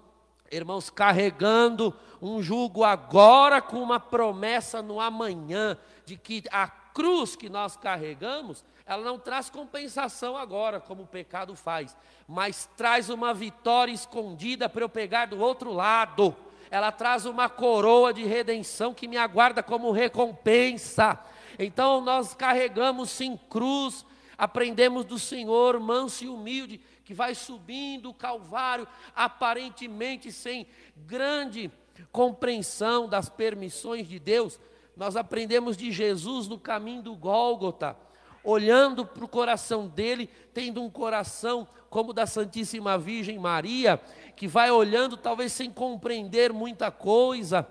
irmãos, 0.51 0.89
carregando 0.89 1.95
um 2.21 2.43
jugo 2.43 2.83
agora 2.83 3.61
com 3.61 3.83
uma 3.83 4.01
promessa 4.01 4.81
no 4.81 5.01
amanhã, 5.01 5.77
de 6.07 6.17
que 6.17 6.43
a 6.51 6.67
cruz 6.69 7.37
que 7.37 7.49
nós 7.49 7.77
carregamos, 7.77 8.65
ela 8.87 9.05
não 9.05 9.19
traz 9.19 9.49
compensação 9.51 10.37
agora, 10.37 10.81
como 10.81 11.03
o 11.03 11.07
pecado 11.07 11.55
faz, 11.55 11.97
mas 12.27 12.69
traz 12.77 13.11
uma 13.11 13.33
vitória 13.33 13.93
escondida 13.93 14.69
para 14.69 14.83
eu 14.83 14.89
pegar 14.89 15.27
do 15.27 15.39
outro 15.39 15.73
lado. 15.73 16.35
Ela 16.71 16.91
traz 16.91 17.27
uma 17.27 17.49
coroa 17.49 18.13
de 18.13 18.25
redenção 18.25 18.95
que 18.95 19.09
me 19.09 19.17
aguarda 19.17 19.63
como 19.63 19.91
recompensa. 19.91 21.19
Então 21.63 22.01
nós 22.01 22.33
carregamos 22.33 23.11
sim 23.11 23.37
cruz, 23.37 24.07
aprendemos 24.39 25.05
do 25.05 25.19
Senhor 25.19 25.79
manso 25.79 26.25
e 26.25 26.29
humilde, 26.29 26.81
que 27.05 27.13
vai 27.13 27.35
subindo 27.35 28.09
o 28.09 28.15
Calvário, 28.15 28.89
aparentemente 29.15 30.33
sem 30.33 30.67
grande 30.97 31.71
compreensão 32.11 33.07
das 33.07 33.29
permissões 33.29 34.09
de 34.09 34.19
Deus, 34.19 34.59
nós 34.97 35.17
aprendemos 35.17 35.77
de 35.77 35.93
Jesus 35.93 36.49
no 36.49 36.59
caminho 36.59 37.03
do 37.03 37.15
Gólgota, 37.15 37.97
olhando 38.43 39.05
para 39.05 39.25
o 39.25 39.29
coração 39.29 39.87
dele, 39.87 40.31
tendo 40.55 40.83
um 40.83 40.89
coração 40.89 41.69
como 41.91 42.11
o 42.11 42.15
da 42.15 42.27
Santíssima 42.27 42.97
Virgem 42.97 43.39
Maria, 43.39 44.01
que 44.35 44.49
vai 44.49 44.71
olhando 44.71 45.17
talvez 45.17 45.53
sem 45.53 45.71
compreender 45.71 46.55
muita 46.55 46.91
coisa, 46.91 47.69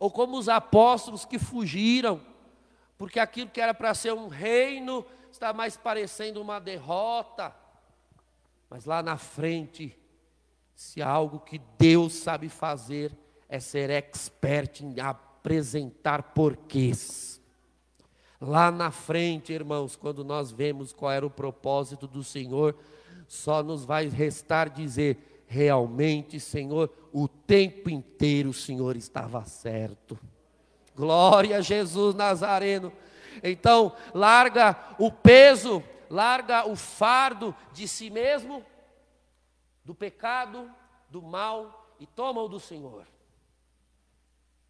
ou 0.00 0.10
como 0.10 0.38
os 0.38 0.48
apóstolos 0.48 1.26
que 1.26 1.38
fugiram, 1.38 2.20
porque 3.02 3.18
aquilo 3.18 3.50
que 3.50 3.60
era 3.60 3.74
para 3.74 3.92
ser 3.94 4.12
um 4.12 4.28
reino 4.28 5.04
está 5.28 5.52
mais 5.52 5.76
parecendo 5.76 6.40
uma 6.40 6.60
derrota. 6.60 7.52
Mas 8.70 8.84
lá 8.84 9.02
na 9.02 9.16
frente, 9.16 9.98
se 10.72 11.02
há 11.02 11.08
algo 11.08 11.40
que 11.40 11.60
Deus 11.76 12.12
sabe 12.12 12.48
fazer, 12.48 13.10
é 13.48 13.58
ser 13.58 13.90
expert 13.90 14.82
em 14.82 15.00
apresentar 15.00 16.32
porquês. 16.32 17.40
Lá 18.40 18.70
na 18.70 18.92
frente, 18.92 19.52
irmãos, 19.52 19.96
quando 19.96 20.22
nós 20.22 20.52
vemos 20.52 20.92
qual 20.92 21.10
era 21.10 21.26
o 21.26 21.30
propósito 21.30 22.06
do 22.06 22.22
Senhor, 22.22 22.78
só 23.26 23.64
nos 23.64 23.84
vai 23.84 24.06
restar 24.06 24.70
dizer: 24.70 25.42
realmente, 25.48 26.38
Senhor, 26.38 26.88
o 27.12 27.26
tempo 27.26 27.90
inteiro 27.90 28.50
o 28.50 28.54
Senhor 28.54 28.96
estava 28.96 29.44
certo. 29.44 30.16
Glória 30.94 31.58
a 31.58 31.60
Jesus 31.60 32.14
Nazareno. 32.14 32.92
Então, 33.42 33.96
larga 34.12 34.94
o 34.98 35.10
peso, 35.10 35.82
larga 36.10 36.66
o 36.66 36.76
fardo 36.76 37.54
de 37.72 37.88
si 37.88 38.10
mesmo, 38.10 38.64
do 39.84 39.94
pecado, 39.94 40.70
do 41.08 41.22
mal, 41.22 41.96
e 41.98 42.06
toma 42.06 42.42
o 42.42 42.48
do 42.48 42.60
Senhor. 42.60 43.06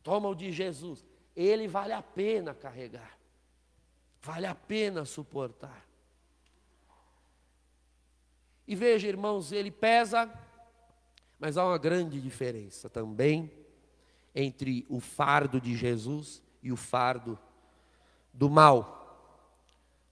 Toma 0.02 0.28
o 0.28 0.34
de 0.34 0.52
Jesus. 0.52 1.04
Ele 1.34 1.66
vale 1.66 1.92
a 1.92 2.02
pena 2.02 2.54
carregar. 2.54 3.18
Vale 4.20 4.46
a 4.46 4.54
pena 4.54 5.04
suportar. 5.04 5.86
E 8.66 8.74
veja, 8.74 9.08
irmãos, 9.08 9.50
ele 9.50 9.70
pesa, 9.70 10.32
mas 11.38 11.56
há 11.56 11.64
uma 11.64 11.78
grande 11.78 12.20
diferença 12.20 12.88
também 12.88 13.61
entre 14.34 14.86
o 14.88 15.00
fardo 15.00 15.60
de 15.60 15.76
Jesus 15.76 16.42
e 16.62 16.72
o 16.72 16.76
fardo 16.76 17.38
do 18.32 18.48
mal. 18.48 18.98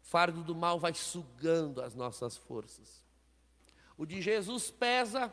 O 0.02 0.06
fardo 0.06 0.42
do 0.42 0.54
mal 0.54 0.78
vai 0.78 0.92
sugando 0.94 1.80
as 1.80 1.94
nossas 1.94 2.36
forças. 2.36 3.04
O 3.96 4.04
de 4.04 4.20
Jesus 4.20 4.70
pesa, 4.70 5.32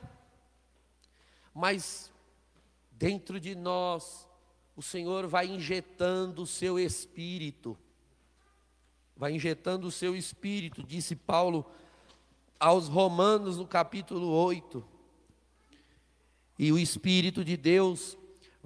mas 1.54 2.12
dentro 2.92 3.40
de 3.40 3.56
nós 3.56 4.28
o 4.76 4.82
Senhor 4.82 5.28
vai 5.28 5.48
injetando 5.48 6.44
o 6.44 6.48
seu 6.48 6.80
espírito. 6.80 7.78
Vai 9.16 9.34
injetando 9.34 9.88
o 9.88 9.92
seu 9.92 10.16
espírito, 10.16 10.84
disse 10.84 11.16
Paulo 11.16 11.66
aos 12.60 12.88
Romanos 12.88 13.58
no 13.58 13.68
capítulo 13.68 14.28
8. 14.28 14.86
E 16.60 16.72
o 16.72 16.78
espírito 16.78 17.44
de 17.44 17.58
Deus 17.58 18.18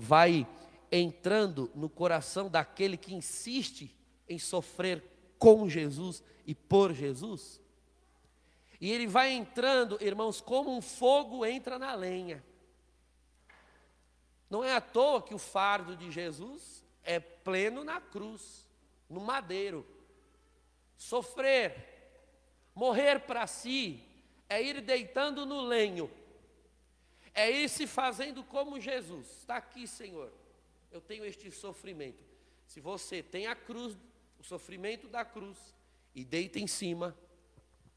vai 0.01 0.47
entrando 0.91 1.71
no 1.75 1.87
coração 1.87 2.49
daquele 2.49 2.97
que 2.97 3.13
insiste 3.13 3.95
em 4.27 4.39
sofrer 4.39 5.03
com 5.37 5.69
Jesus 5.69 6.23
e 6.43 6.55
por 6.55 6.91
Jesus. 6.91 7.61
E 8.79 8.91
ele 8.91 9.05
vai 9.05 9.31
entrando, 9.31 9.99
irmãos, 10.01 10.41
como 10.41 10.75
um 10.75 10.81
fogo 10.81 11.45
entra 11.45 11.77
na 11.77 11.93
lenha. 11.93 12.43
Não 14.49 14.63
é 14.63 14.75
à 14.75 14.81
toa 14.81 15.21
que 15.21 15.35
o 15.35 15.37
fardo 15.37 15.95
de 15.95 16.09
Jesus 16.09 16.83
é 17.03 17.19
pleno 17.19 17.83
na 17.83 18.01
cruz, 18.01 18.67
no 19.07 19.21
madeiro. 19.21 19.85
Sofrer, 20.97 21.75
morrer 22.73 23.19
para 23.19 23.45
si, 23.45 24.03
é 24.49 24.61
ir 24.61 24.81
deitando 24.81 25.45
no 25.45 25.61
lenho, 25.61 26.09
é 27.33 27.49
ir 27.49 27.69
se 27.69 27.87
fazendo 27.87 28.43
como 28.43 28.79
Jesus. 28.79 29.27
Está 29.39 29.57
aqui, 29.57 29.87
Senhor, 29.87 30.31
eu 30.91 31.01
tenho 31.01 31.25
este 31.25 31.51
sofrimento. 31.51 32.23
Se 32.65 32.79
você 32.79 33.21
tem 33.23 33.47
a 33.47 33.55
cruz, 33.55 33.97
o 34.39 34.43
sofrimento 34.43 35.07
da 35.07 35.23
cruz, 35.23 35.57
e 36.13 36.25
deita 36.25 36.59
em 36.59 36.67
cima, 36.67 37.15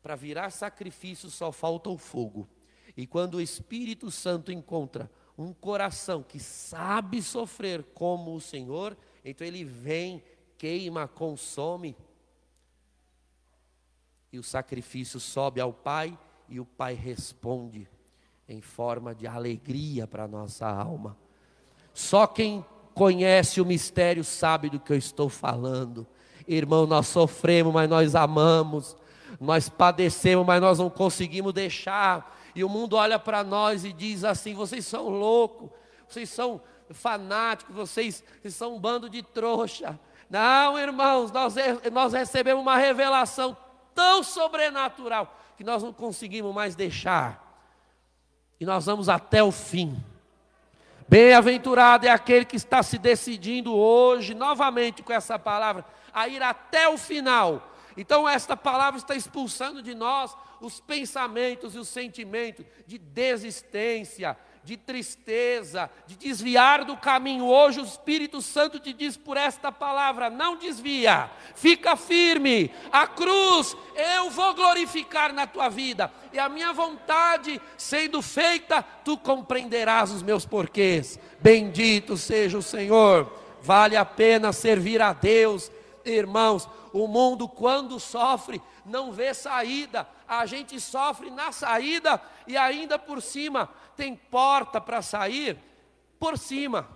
para 0.03 0.15
virar 0.15 0.51
sacrifício 0.51 1.31
só 1.31 1.51
falta 1.51 1.91
o 1.91 1.99
fogo. 1.99 2.49
E 2.97 3.07
quando 3.07 3.35
o 3.35 3.41
Espírito 3.41 4.11
Santo 4.11 4.53
encontra 4.53 5.11
um 5.37 5.53
coração 5.53 6.23
que 6.23 6.39
sabe 6.39 7.21
sofrer 7.23 7.83
como 7.95 8.35
o 8.35 8.41
Senhor, 8.41 8.97
então 9.25 9.47
ele 9.47 9.65
vem, 9.65 10.23
queima, 10.57 11.09
consome. 11.09 11.97
E 14.31 14.39
o 14.39 14.45
sacrifício 14.45 15.19
sobe 15.19 15.61
ao 15.61 15.73
Pai 15.73 16.17
e 16.49 16.61
o 16.61 16.65
Pai 16.65 16.95
responde 16.95 17.89
em 18.49 18.61
forma 18.61 19.15
de 19.15 19.27
alegria 19.27 20.07
para 20.07 20.25
a 20.25 20.29
nossa 20.29 20.67
alma. 20.67 21.17
Só 21.93 22.27
quem 22.27 22.65
conhece 22.95 23.61
o 23.61 23.67
mistério 23.67 24.25
sabe 24.25 24.69
do 24.69 24.81
que 24.81 24.93
eu 24.93 24.97
estou 24.97 25.29
falando. 25.29 26.07
Irmão, 26.47 26.87
nós 26.87 27.07
sofremos, 27.07 27.73
mas 27.73 27.89
nós 27.89 28.15
amamos. 28.15 28.97
Nós 29.41 29.69
padecemos, 29.69 30.47
mas 30.47 30.61
nós 30.61 30.79
não 30.79 30.89
conseguimos 30.89 31.53
deixar 31.53 32.35
e 32.55 32.63
o 32.63 32.69
mundo 32.69 32.97
olha 32.97 33.19
para 33.19 33.43
nós 33.43 33.85
e 33.85 33.93
diz 33.93 34.25
assim: 34.25 34.55
vocês 34.55 34.87
são 34.87 35.09
loucos, 35.09 35.71
vocês 36.09 36.31
são 36.31 36.61
fanáticos, 36.91 37.75
vocês, 37.75 38.23
vocês 38.41 38.55
são 38.55 38.77
um 38.77 38.81
bando 38.81 39.11
de 39.11 39.23
trouxa. 39.23 39.99
Não, 40.31 40.79
irmãos, 40.79 41.33
nós, 41.33 41.55
nós 41.93 42.13
recebemos 42.13 42.63
uma 42.63 42.77
revelação 42.77 43.57
tão 43.95 44.23
sobrenatural 44.23 45.37
que 45.57 45.65
nós 45.65 45.83
não 45.83 45.93
conseguimos 45.93 46.55
mais 46.55 46.75
deixar. 46.75 47.44
E 48.65 48.67
nós 48.67 48.87
vamos 48.87 49.11
até 49.11 49.43
o 49.43 49.53
fim. 49.53 49.95
Bem-aventurado 51.07 52.07
é 52.07 52.11
aquele 52.11 52.47
que 52.47 52.57
está 52.57 52.83
se 52.83 52.97
decidindo 52.97 53.77
hoje, 53.77 54.33
novamente 54.33 55.03
com 55.03 55.13
essa 55.13 55.39
palavra, 55.39 55.85
a 56.15 56.29
ir 56.29 56.43
até 56.43 56.89
o 56.89 56.97
final. 56.97 57.75
Então, 57.95 58.27
esta 58.27 58.57
palavra 58.57 58.97
está 58.97 59.15
expulsando 59.15 59.83
de 59.83 59.95
nós 59.95 60.35
os 60.63 60.81
pensamentos 60.81 61.75
e 61.75 61.79
os 61.79 61.89
sentimentos 61.91 62.65
de 62.87 62.97
desistência, 62.97 64.35
de 64.65 64.77
tristeza, 64.79 65.91
de 66.07 66.17
desviar 66.17 66.85
do 66.85 66.97
caminho. 66.97 67.45
Hoje 67.45 67.81
o 67.81 67.85
Espírito 67.85 68.41
Santo 68.41 68.81
te 68.81 68.93
diz 68.93 69.17
por 69.17 69.37
esta 69.37 69.71
palavra: 69.71 70.31
não 70.31 70.57
desvia, 70.57 71.31
fica 71.55 71.97
firme. 71.97 72.71
A 72.91 73.07
cruz 73.07 73.77
eu 73.95 74.31
vou 74.31 74.55
glorificar 74.55 75.33
na 75.33 75.47
tua 75.47 75.69
vida, 75.69 76.11
e 76.33 76.39
a 76.39 76.49
minha 76.49 76.73
vontade 76.73 77.61
sendo 77.77 78.23
feita, 78.23 78.83
tu 79.05 79.19
compreenderás 79.19 80.11
os 80.11 80.23
meus 80.23 80.47
porquês. 80.47 81.19
Bendito 81.41 82.17
seja 82.17 82.57
o 82.57 82.63
Senhor. 82.63 83.31
Vale 83.61 83.97
a 83.97 84.05
pena 84.05 84.53
servir 84.53 85.01
a 85.01 85.13
Deus, 85.13 85.71
irmãos. 86.05 86.69
O 86.93 87.09
mundo, 87.09 87.49
quando 87.49 87.99
sofre, 87.99 88.63
não 88.87 89.11
vê 89.11 89.35
saída, 89.35 90.07
a 90.29 90.47
gente 90.47 90.79
sofre 90.79 91.31
na 91.31 91.51
saída 91.51 92.21
e 92.47 92.57
ainda 92.57 92.99
por 92.99 93.21
cima 93.23 93.69
tem 93.97 94.17
porta 94.17 94.81
para 94.81 95.03
sair 95.03 95.59
por 96.19 96.39
cima. 96.39 96.89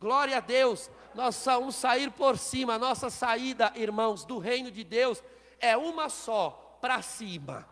Glória 0.00 0.36
a 0.36 0.40
Deus, 0.40 0.90
nós 1.14 1.42
vamos 1.44 1.76
sair 1.76 2.10
por 2.10 2.36
cima. 2.36 2.78
Nossa 2.78 3.08
saída, 3.08 3.72
irmãos, 3.74 4.24
do 4.24 4.38
reino 4.38 4.70
de 4.70 4.84
Deus 4.84 5.22
é 5.60 5.76
uma 5.76 6.08
só, 6.08 6.78
para 6.80 7.00
cima. 7.00 7.66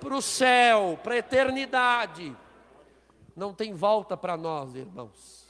Para 0.00 0.14
o 0.14 0.22
céu, 0.22 0.98
para 1.02 1.14
a 1.14 1.18
eternidade. 1.18 2.36
Não 3.36 3.54
tem 3.54 3.72
volta 3.72 4.16
para 4.16 4.36
nós, 4.36 4.74
irmãos. 4.74 5.42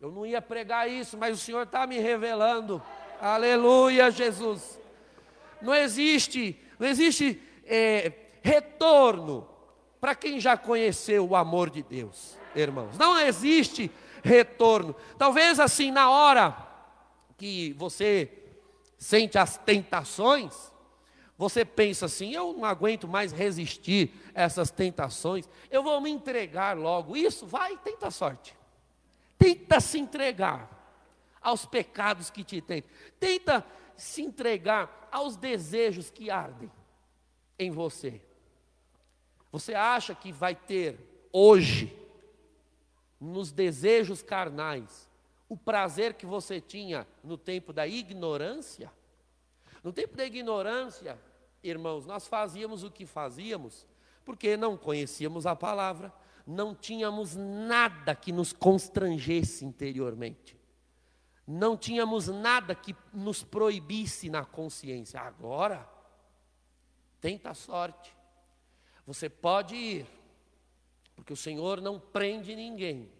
Eu 0.00 0.12
não 0.12 0.26
ia 0.26 0.40
pregar 0.40 0.88
isso, 0.88 1.16
mas 1.16 1.36
o 1.36 1.40
Senhor 1.40 1.62
está 1.62 1.86
me 1.86 1.98
revelando. 1.98 2.82
Aleluia, 3.20 4.10
Jesus. 4.10 4.78
Não 5.60 5.74
existe, 5.74 6.60
não 6.78 6.86
existe 6.86 7.42
é, 7.64 8.12
retorno 8.42 9.48
para 10.04 10.14
quem 10.14 10.38
já 10.38 10.54
conheceu 10.54 11.26
o 11.26 11.34
amor 11.34 11.70
de 11.70 11.82
Deus, 11.82 12.36
irmãos. 12.54 12.98
Não 12.98 13.18
existe 13.18 13.90
retorno. 14.22 14.94
Talvez 15.16 15.58
assim, 15.58 15.90
na 15.90 16.10
hora 16.10 16.54
que 17.38 17.72
você 17.72 18.30
sente 18.98 19.38
as 19.38 19.56
tentações, 19.56 20.70
você 21.38 21.64
pensa 21.64 22.04
assim: 22.04 22.34
eu 22.34 22.52
não 22.52 22.66
aguento 22.66 23.08
mais 23.08 23.32
resistir 23.32 24.12
a 24.34 24.42
essas 24.42 24.70
tentações, 24.70 25.48
eu 25.70 25.82
vou 25.82 25.98
me 26.02 26.10
entregar 26.10 26.76
logo. 26.76 27.16
Isso, 27.16 27.46
vai, 27.46 27.74
tenta 27.78 28.10
sorte. 28.10 28.54
Tenta 29.38 29.80
se 29.80 29.98
entregar 29.98 30.68
aos 31.40 31.64
pecados 31.64 32.28
que 32.28 32.44
te 32.44 32.60
tem. 32.60 32.84
Tenta 33.18 33.64
se 33.96 34.20
entregar 34.20 35.08
aos 35.10 35.34
desejos 35.34 36.10
que 36.10 36.30
ardem 36.30 36.70
em 37.58 37.70
você. 37.70 38.20
Você 39.54 39.72
acha 39.74 40.12
que 40.16 40.32
vai 40.32 40.56
ter 40.56 40.98
hoje, 41.32 41.96
nos 43.20 43.52
desejos 43.52 44.20
carnais, 44.20 45.08
o 45.48 45.56
prazer 45.56 46.14
que 46.14 46.26
você 46.26 46.60
tinha 46.60 47.06
no 47.22 47.38
tempo 47.38 47.72
da 47.72 47.86
ignorância? 47.86 48.92
No 49.84 49.92
tempo 49.92 50.16
da 50.16 50.26
ignorância, 50.26 51.16
irmãos, 51.62 52.04
nós 52.04 52.26
fazíamos 52.26 52.82
o 52.82 52.90
que 52.90 53.06
fazíamos 53.06 53.86
porque 54.24 54.56
não 54.56 54.76
conhecíamos 54.76 55.46
a 55.46 55.54
palavra, 55.54 56.12
não 56.44 56.74
tínhamos 56.74 57.36
nada 57.36 58.12
que 58.14 58.32
nos 58.32 58.52
constrangesse 58.52 59.64
interiormente 59.64 60.58
não 61.46 61.76
tínhamos 61.76 62.28
nada 62.28 62.74
que 62.74 62.96
nos 63.12 63.42
proibisse 63.42 64.30
na 64.30 64.46
consciência. 64.46 65.20
Agora, 65.20 65.86
tenta 67.20 67.50
a 67.50 67.54
sorte. 67.54 68.13
Você 69.06 69.28
pode 69.28 69.74
ir, 69.76 70.06
porque 71.14 71.32
o 71.32 71.36
Senhor 71.36 71.80
não 71.80 72.00
prende 72.00 72.56
ninguém, 72.56 73.10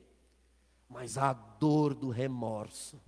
mas 0.88 1.18
a 1.18 1.32
dor 1.32 1.94
do 1.94 2.08
remorso 2.08 3.00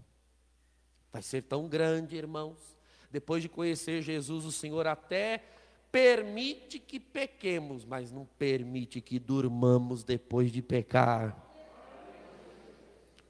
vai 1.13 1.23
ser 1.23 1.43
tão 1.43 1.67
grande, 1.69 2.17
irmãos. 2.17 2.77
Depois 3.11 3.43
de 3.43 3.49
conhecer 3.49 4.03
Jesus, 4.03 4.45
o 4.45 4.53
Senhor 4.53 4.87
até 4.87 5.43
permite 5.91 6.79
que 6.79 7.01
pequemos, 7.01 7.85
mas 7.85 8.13
não 8.13 8.27
permite 8.39 9.01
que 9.01 9.19
durmamos 9.19 10.05
depois 10.05 10.53
de 10.53 10.61
pecar. 10.61 11.35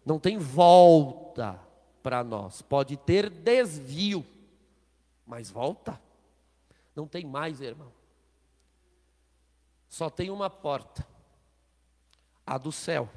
Não 0.04 0.18
tem 0.18 0.38
volta 0.38 1.60
para 2.02 2.24
nós. 2.24 2.62
Pode 2.62 2.96
ter 2.96 3.30
desvio, 3.30 4.26
mas 5.24 5.50
volta. 5.50 6.00
Não 6.94 7.06
tem 7.06 7.24
mais, 7.24 7.60
irmão. 7.60 7.92
Só 9.88 10.10
tem 10.10 10.30
uma 10.30 10.50
porta, 10.50 11.06
a 12.46 12.58
do 12.58 12.72
céu. 12.72 13.08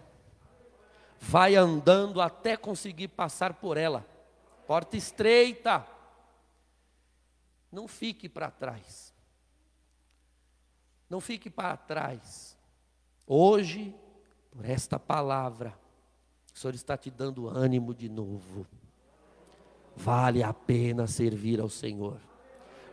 Vai 1.20 1.56
andando 1.56 2.22
até 2.22 2.56
conseguir 2.56 3.10
passar 3.10 3.54
por 3.56 3.78
ela. 3.78 4.06
porta 4.66 4.96
estreita. 4.96 5.86
Não 7.72 7.88
fique 7.88 8.30
para 8.30 8.50
trás. 8.50 9.14
Não 11.10 11.20
fique 11.20 11.50
para 11.50 11.76
trás. 11.76 12.58
Hoje, 13.26 13.96
por 14.52 14.66
esta 14.66 15.00
palavra, 15.00 15.74
o 16.54 16.58
Senhor 16.58 16.74
está 16.74 16.96
te 16.98 17.10
dando 17.10 17.48
ânimo 17.48 17.94
de 17.94 18.10
novo. 18.10 18.66
Vale 19.96 20.44
a 20.44 20.54
pena 20.54 21.08
servir 21.08 21.60
ao 21.60 21.70
Senhor. 21.70 22.20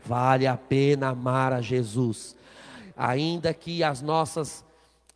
Vale 0.05 0.47
a 0.47 0.57
pena 0.57 1.09
amar 1.09 1.53
a 1.53 1.61
Jesus. 1.61 2.37
Ainda 2.97 3.53
que 3.53 3.85
as 3.85 4.01
nossas, 4.01 4.65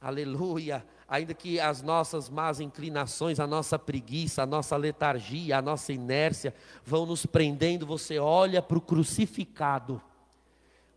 aleluia, 0.01 0.85
ainda 1.09 1.33
que 1.33 1.59
as 1.59 1.81
nossas 1.81 2.29
más 2.29 2.61
inclinações, 2.61 3.40
a 3.40 3.47
nossa 3.47 3.79
preguiça, 3.79 4.43
a 4.43 4.47
nossa 4.47 4.77
letargia, 4.77 5.59
a 5.59 5.62
nossa 5.62 5.93
inércia 5.93 6.55
vão 6.85 7.07
nos 7.07 7.25
prendendo, 7.25 7.87
você 7.87 8.19
olha 8.19 8.61
para 8.61 8.79
o 8.79 8.81
crucificado. 8.81 10.01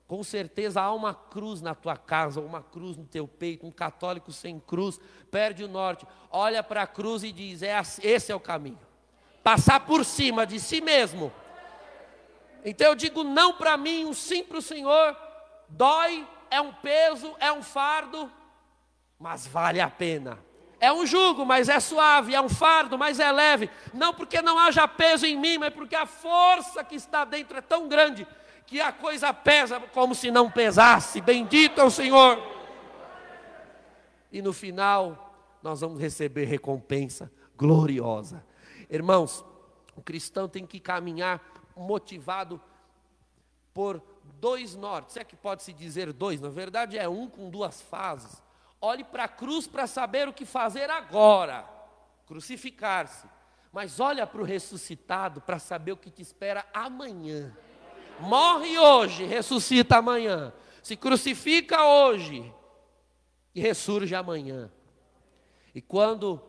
Com 0.05 0.23
certeza 0.23 0.81
há 0.81 0.93
uma 0.93 1.13
cruz 1.13 1.61
na 1.61 1.73
tua 1.73 1.97
casa, 1.97 2.41
uma 2.41 2.61
cruz 2.61 2.97
no 2.97 3.05
teu 3.05 3.27
peito, 3.27 3.65
um 3.65 3.71
católico 3.71 4.31
sem 4.31 4.59
cruz, 4.59 4.99
perde 5.31 5.63
o 5.63 5.67
norte, 5.67 6.05
olha 6.29 6.61
para 6.61 6.83
a 6.83 6.87
cruz 6.87 7.23
e 7.23 7.31
diz: 7.31 7.63
é, 7.63 7.73
esse 8.01 8.31
é 8.31 8.35
o 8.35 8.39
caminho. 8.39 8.77
Passar 9.41 9.79
por 9.79 10.05
cima 10.05 10.45
de 10.45 10.59
si 10.59 10.81
mesmo. 10.81 11.31
Então 12.63 12.87
eu 12.87 12.95
digo 12.95 13.23
não 13.23 13.53
para 13.53 13.75
mim, 13.75 14.05
um 14.05 14.13
sim 14.13 14.43
para 14.43 14.59
o 14.59 14.61
Senhor. 14.61 15.17
Dói, 15.67 16.27
é 16.53 16.61
um 16.61 16.71
peso, 16.71 17.35
é 17.39 17.51
um 17.51 17.63
fardo, 17.63 18.31
mas 19.17 19.47
vale 19.47 19.81
a 19.81 19.89
pena. 19.89 20.37
É 20.79 20.93
um 20.93 21.03
jugo, 21.03 21.43
mas 21.43 21.67
é 21.67 21.79
suave, 21.79 22.35
é 22.35 22.39
um 22.39 22.47
fardo, 22.47 22.95
mas 22.95 23.19
é 23.19 23.31
leve. 23.31 23.71
Não 23.91 24.13
porque 24.13 24.39
não 24.39 24.59
haja 24.59 24.87
peso 24.87 25.25
em 25.25 25.35
mim, 25.35 25.57
mas 25.57 25.73
porque 25.73 25.95
a 25.95 26.05
força 26.05 26.83
que 26.83 26.93
está 26.93 27.25
dentro 27.25 27.57
é 27.57 27.61
tão 27.61 27.87
grande 27.87 28.27
que 28.67 28.79
a 28.79 28.91
coisa 28.91 29.33
pesa 29.33 29.79
como 29.79 30.13
se 30.13 30.29
não 30.29 30.51
pesasse. 30.51 31.21
Bendito 31.21 31.81
é 31.81 31.83
o 31.83 31.89
Senhor. 31.89 32.39
E 34.31 34.39
no 34.39 34.53
final, 34.53 35.35
nós 35.63 35.81
vamos 35.81 35.99
receber 35.99 36.45
recompensa 36.45 37.31
gloriosa. 37.57 38.45
Irmãos, 38.91 39.43
o 39.95 40.03
cristão 40.03 40.47
tem 40.47 40.67
que 40.67 40.79
caminhar 40.79 41.41
motivado 41.75 42.61
por 43.73 43.99
dois 44.39 44.75
nortes. 44.75 45.17
É 45.17 45.23
que 45.23 45.35
pode 45.35 45.63
se 45.63 45.73
dizer 45.73 46.11
dois, 46.13 46.39
na 46.39 46.49
verdade 46.49 46.97
é 46.97 47.07
um 47.07 47.29
com 47.29 47.49
duas 47.49 47.81
fases. 47.81 48.41
Olhe 48.81 49.03
para 49.03 49.23
a 49.23 49.29
cruz 49.29 49.67
para 49.67 49.87
saber 49.87 50.27
o 50.27 50.33
que 50.33 50.45
fazer 50.45 50.89
agora, 50.89 51.65
crucificar-se. 52.25 53.27
Mas 53.71 53.99
olha 53.99 54.27
para 54.27 54.41
o 54.41 54.45
ressuscitado 54.45 55.41
para 55.41 55.57
saber 55.57 55.93
o 55.93 55.97
que 55.97 56.11
te 56.11 56.21
espera 56.21 56.65
amanhã. 56.73 57.55
Morre 58.19 58.77
hoje, 58.77 59.25
ressuscita 59.25 59.97
amanhã. 59.97 60.53
Se 60.81 60.95
crucifica 60.95 61.83
hoje 61.83 62.53
e 63.55 63.61
ressurge 63.61 64.13
amanhã. 64.13 64.69
E 65.73 65.81
quando 65.81 66.41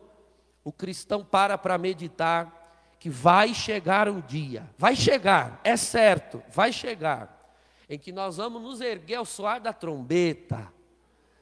o 0.63 0.71
cristão 0.71 1.23
para 1.23 1.57
para 1.57 1.77
meditar 1.77 2.95
que 2.99 3.09
vai 3.09 3.53
chegar 3.53 4.09
um 4.09 4.19
dia, 4.19 4.69
vai 4.77 4.95
chegar, 4.95 5.59
é 5.63 5.77
certo, 5.77 6.43
vai 6.49 6.71
chegar, 6.71 7.34
em 7.89 7.99
que 7.99 8.11
nós 8.11 8.37
vamos 8.37 8.61
nos 8.61 8.81
erguer 8.81 9.15
ao 9.15 9.25
soar 9.25 9.59
da 9.59 9.71
trombeta, 9.71 10.71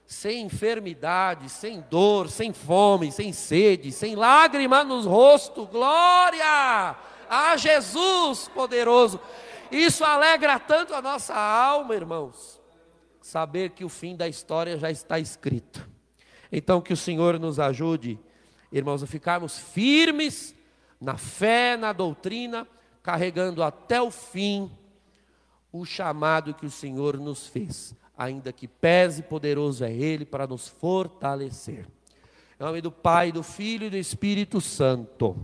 sem 0.06 0.46
enfermidade, 0.46 1.50
sem 1.50 1.82
dor, 1.90 2.30
sem 2.30 2.52
fome, 2.52 3.12
sem 3.12 3.32
sede, 3.32 3.92
sem 3.92 4.16
lágrima 4.16 4.84
nos 4.84 5.06
rostos. 5.06 5.68
Glória 5.70 6.96
a 7.30 7.58
Jesus 7.58 8.50
poderoso. 8.50 9.20
Isso 9.72 10.04
alegra 10.04 10.60
tanto 10.60 10.94
a 10.94 11.02
nossa 11.02 11.34
alma, 11.34 11.96
irmãos. 11.96 12.62
Saber 13.22 13.72
que 13.72 13.86
o 13.86 13.90
fim 13.90 14.16
da 14.16 14.28
história 14.28 14.78
já 14.78 14.92
está 14.92 15.18
escrito. 15.18 15.90
Então 16.52 16.82
que 16.82 16.94
o 16.94 16.98
Senhor 16.98 17.40
nos 17.40 17.60
ajude, 17.60 18.20
irmãos, 18.72 19.02
a 19.02 19.08
ficarmos 19.08 19.58
firmes 19.58 20.54
na 21.00 21.18
fé, 21.18 21.76
na 21.76 21.92
doutrina, 21.94 22.68
carregando 23.02 23.64
até 23.64 24.02
o 24.02 24.12
fim 24.12 24.70
o 25.74 25.84
chamado 25.84 26.54
que 26.54 26.66
o 26.66 26.72
Senhor 26.72 27.20
nos 27.20 27.48
fez 27.48 27.94
ainda 28.18 28.54
que 28.54 28.68
pese, 28.68 29.24
poderoso 29.24 29.84
é 29.84 29.92
Ele 29.92 30.26
para 30.26 30.48
nos 30.48 30.68
fortalecer. 30.68 31.88
Em 32.60 32.64
nome 32.64 32.82
do 32.82 32.92
Pai, 32.92 33.32
do 33.32 33.44
Filho 33.44 33.88
e 33.88 33.90
do 33.90 33.98
Espírito 33.98 34.62
Santo. 34.62 35.36